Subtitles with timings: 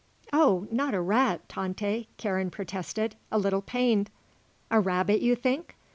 [0.33, 4.09] "Oh not a rat, Tante," Karen protested, a little pained.
[4.71, 5.75] "A rabbit, you think?